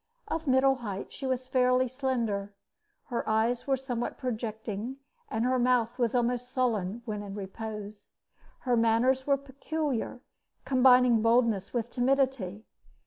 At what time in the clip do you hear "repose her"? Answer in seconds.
7.35-8.75